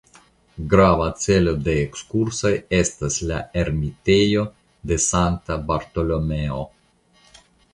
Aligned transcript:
Grava 0.69 1.09
celo 1.25 1.51
de 1.67 1.75
ekskursoj 1.81 2.53
estas 2.77 3.19
la 3.33 3.37
ermitejo 3.65 4.47
de 4.93 4.99
Sankta 5.05 5.59
Bartolomeo. 5.69 6.67